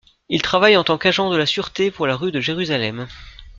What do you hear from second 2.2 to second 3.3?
de Jérusalem.